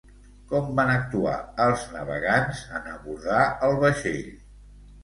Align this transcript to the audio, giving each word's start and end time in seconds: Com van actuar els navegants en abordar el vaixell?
Com 0.51 0.71
van 0.79 0.93
actuar 0.93 1.35
els 1.67 1.85
navegants 1.99 2.65
en 2.81 2.91
abordar 2.97 3.47
el 3.71 3.81
vaixell? 3.87 4.31